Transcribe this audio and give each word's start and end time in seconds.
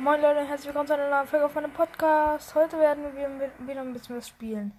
Moin 0.00 0.20
Leute, 0.20 0.46
herzlich 0.46 0.68
willkommen 0.68 0.86
zu 0.86 0.94
einer 0.94 1.10
neuen 1.10 1.26
Folge 1.26 1.46
auf 1.46 1.54
meinem 1.56 1.72
Podcast. 1.72 2.54
Heute 2.54 2.78
werden 2.78 3.02
wir 3.02 3.50
wieder 3.66 3.80
ein 3.80 3.92
bisschen 3.92 4.16
was 4.16 4.28
spielen. 4.28 4.72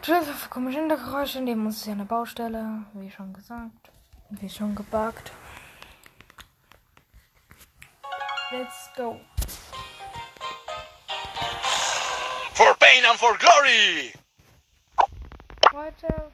Tschüss 0.00 0.28
auf 0.28 0.48
komische 0.50 0.78
Hintergeräusche, 0.78 1.40
neben 1.40 1.66
uns 1.66 1.78
ist 1.78 1.86
ja 1.86 1.92
eine 1.94 2.04
Baustelle, 2.04 2.84
wie 2.92 3.10
schon 3.10 3.32
gesagt, 3.32 3.90
wie 4.30 4.48
schon 4.48 4.76
gebackt. 4.76 5.32
Let's 8.52 8.88
go. 8.96 9.20
For 12.54 12.76
pain 12.78 13.04
and 13.04 13.18
for 13.18 13.36
glory! 13.36 14.12
Heute 15.72 16.30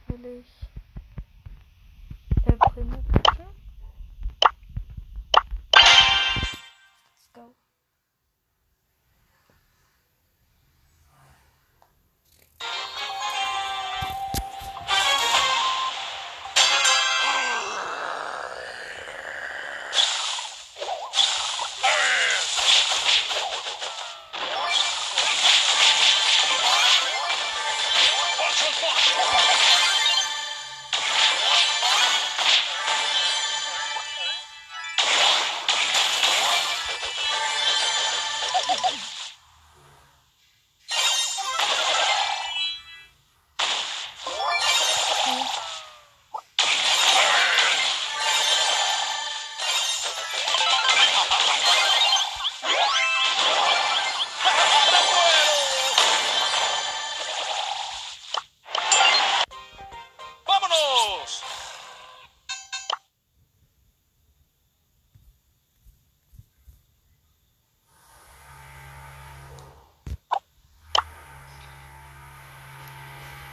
Oh! 38.85 39.09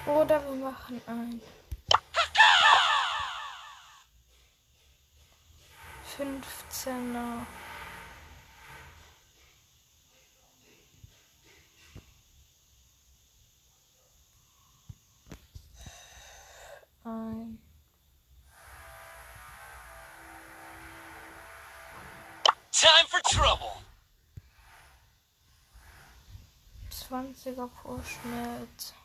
Oder 0.06 0.44
wir 0.46 0.52
machen 0.52 1.02
ein. 1.08 1.42
Fünfzehner. 6.04 7.46
Ein. 17.04 17.60
Time 22.72 23.08
for 23.08 23.22
trouble! 23.24 23.82
20er 26.92 27.70
Vorschnitt. 27.82 28.94
Ja. 28.94 29.05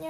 Woo! 0.00 0.08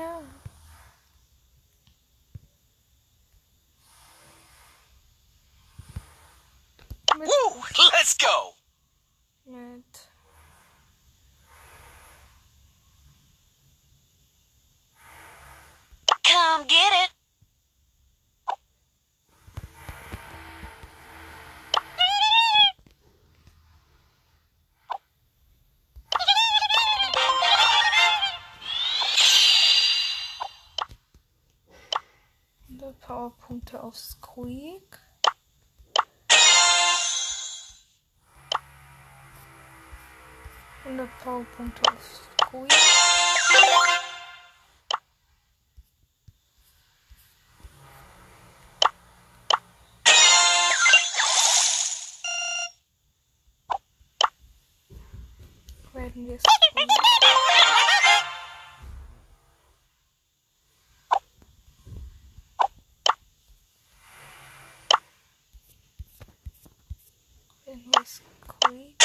Let's 7.92 8.14
go! 8.14 8.52
Come 16.22 16.66
get 16.68 16.92
it! 16.92 16.99
Powerpunkte 33.20 33.82
auf 33.82 33.94
Squeak. 33.98 34.98
Hundert 40.86 41.10
Powerpunkte 41.18 41.82
auf 41.92 42.22
Squeak. 42.40 42.72
Werden 55.92 56.26
wir 56.26 56.38
Squeak. 56.38 56.69
Werden 67.90 67.92
wir 67.92 68.06
Squeak. 68.06 68.96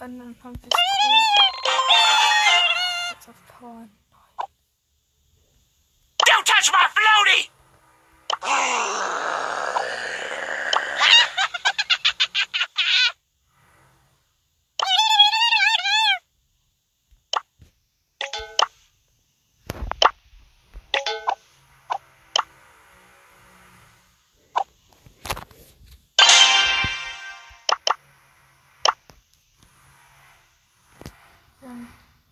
Und 0.00 0.18
dann 0.18 0.36
haben 0.42 0.62
wir 0.62 0.70
Squeak. 0.70 1.22
Jetzt 3.10 3.28
auf 3.28 3.34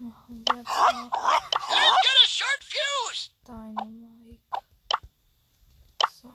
machen 0.01 0.45
wir 0.49 0.65
fuse! 0.65 1.31
Dynamite. 3.47 4.41
So. 6.13 6.33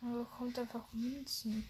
Man 0.00 0.18
bekommt 0.18 0.58
einfach 0.58 0.84
Münzen. 0.92 1.68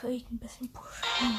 kann 0.00 0.12
ich 0.12 0.30
ein 0.30 0.38
bisschen 0.38 0.72
pushen. 0.72 1.38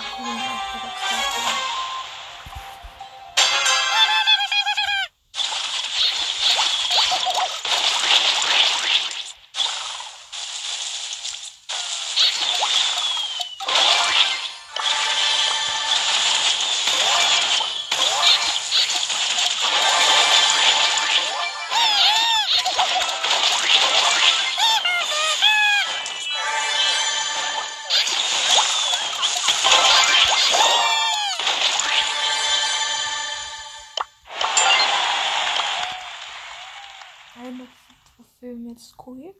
Jetzt 38.72 38.96
Quick. 38.98 39.36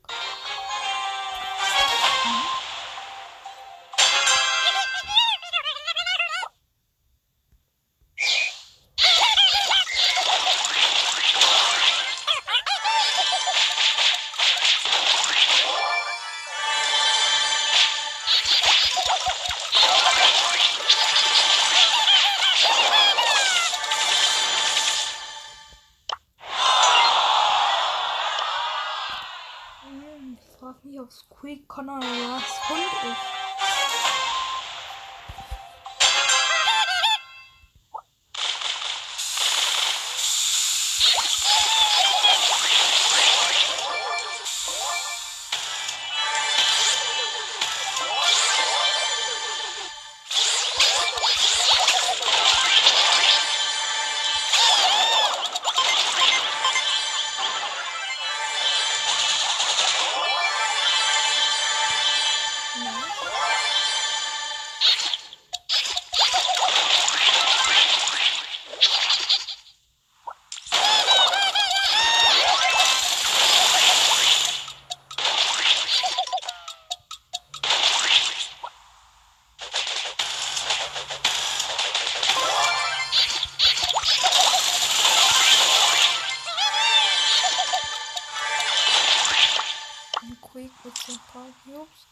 Hm, 2.24 2.61
Ob 31.02 31.12
Squeak 31.12 31.68
Connor 31.68 32.00
was 32.00 32.70
Hund 32.70 32.80
ist. 33.12 33.51
Den 91.08 91.20
paar 91.32 91.48
Cubes. 91.64 92.08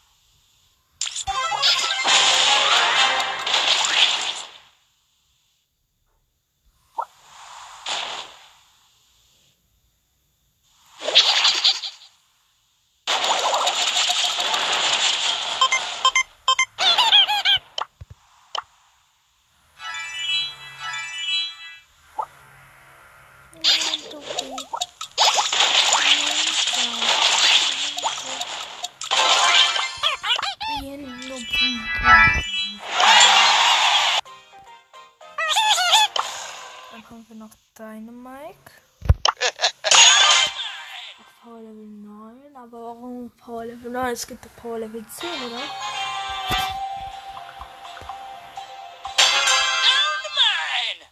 Warum 43.30 43.36
Power 43.36 43.64
Level 43.66 43.90
9? 43.90 44.12
Es 44.12 44.26
gibt 44.26 44.44
doch 44.44 44.50
Power 44.56 44.78
Level 44.80 45.04
10, 45.06 45.28
oder? 45.28 45.56
Down 45.56 45.66
to 50.22 50.30
mine! 50.36 51.06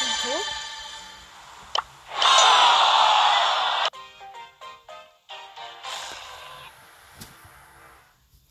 Und 0.00 0.14
so. 0.22 0.34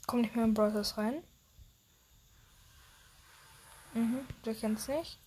Komm 0.08 0.22
nicht 0.22 0.36
mehr 0.36 0.46
in 0.46 0.54
Browsers 0.54 0.98
rein. 0.98 1.24
Du 4.52 4.60
kennst 4.60 4.90
nicht. 4.90 5.18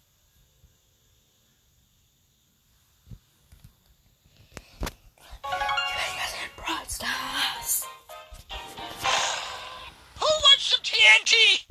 TNT? 10.82 11.66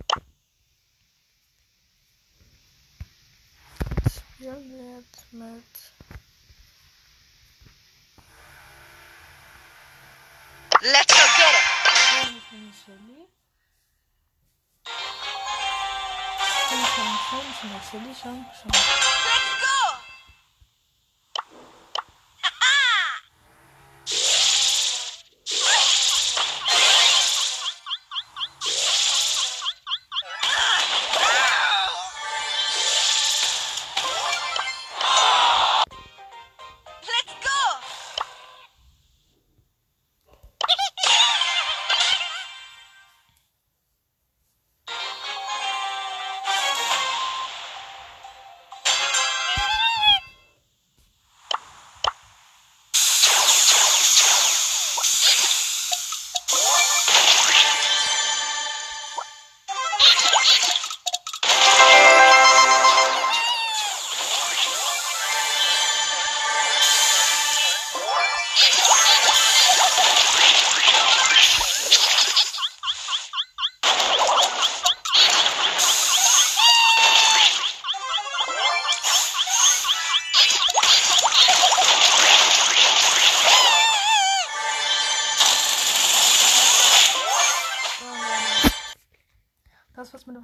Spielen 4.10 4.72
wir 4.72 4.98
jetzt 4.98 5.32
mit. 5.32 5.83
Schon, 17.34 17.42
schon, 17.90 18.14
schon, 18.14 18.46
schon, 18.62 19.53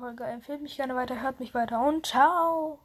Folge. 0.09 0.23
Empfehlt 0.23 0.61
mich 0.61 0.75
gerne 0.75 0.95
weiter, 0.95 1.21
hört 1.21 1.39
mich 1.39 1.53
weiter 1.53 1.87
und 1.87 2.05
ciao. 2.05 2.79